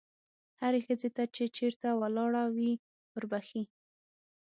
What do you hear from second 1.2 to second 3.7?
چې چېرته ولاړه وي وربښې.